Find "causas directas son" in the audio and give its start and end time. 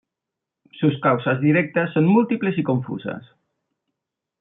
0.99-2.05